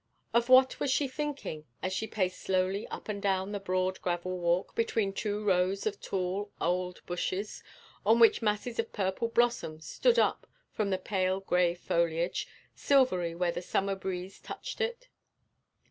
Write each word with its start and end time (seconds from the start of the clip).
Of 0.33 0.49
what 0.49 0.79
was 0.79 0.89
she 0.89 1.07
thinking 1.07 1.65
as 1.83 1.93
she 1.93 2.07
paced 2.07 2.41
slowly 2.41 2.87
up 2.87 3.07
and 3.07 3.21
down 3.21 3.51
the 3.51 3.59
broad 3.59 4.01
gravel 4.01 4.39
walk, 4.39 4.73
between 4.73 5.13
two 5.13 5.43
rows 5.43 5.85
of 5.85 6.01
tall 6.01 6.49
old 6.59 7.05
bushes, 7.05 7.61
on 8.03 8.19
which 8.19 8.41
masses 8.41 8.79
of 8.79 8.91
purple 8.93 9.27
blossom 9.27 9.79
stood 9.79 10.17
up 10.17 10.47
from 10.71 10.89
the 10.89 10.97
pale 10.97 11.39
grey 11.41 11.75
foliage, 11.75 12.47
silvery 12.73 13.35
where 13.35 13.51
the 13.51 13.61
summer 13.61 13.93
breeze 13.95 14.39
touched 14.39 14.81
it? 14.81 15.07